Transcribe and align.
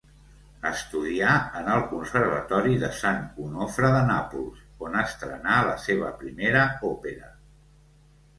Estudià 0.67 1.33
en 1.59 1.67
el 1.73 1.83
Conservatori 1.91 2.77
de 2.83 2.89
Sant 3.01 3.21
Onofre 3.49 3.93
de 3.97 4.01
Nàpols, 4.09 4.65
on 4.87 4.99
estrenà 5.03 5.59
la 5.69 5.77
seva 5.85 6.11
primera 6.25 6.67
òpera. 6.91 7.31